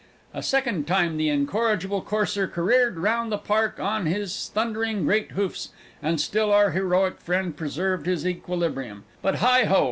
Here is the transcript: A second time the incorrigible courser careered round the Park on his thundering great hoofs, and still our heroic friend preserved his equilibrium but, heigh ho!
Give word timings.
A 0.33 0.41
second 0.41 0.87
time 0.87 1.17
the 1.17 1.29
incorrigible 1.29 2.01
courser 2.01 2.47
careered 2.47 2.97
round 2.97 3.31
the 3.31 3.37
Park 3.37 3.79
on 3.79 4.07
his 4.07 4.49
thundering 4.51 5.05
great 5.05 5.33
hoofs, 5.33 5.69
and 6.01 6.19
still 6.19 6.51
our 6.51 6.71
heroic 6.71 7.19
friend 7.21 7.55
preserved 7.55 8.07
his 8.07 8.25
equilibrium 8.25 9.03
but, 9.21 9.35
heigh 9.35 9.65
ho! 9.65 9.79